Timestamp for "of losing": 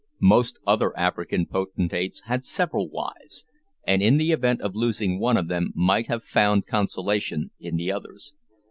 4.61-5.19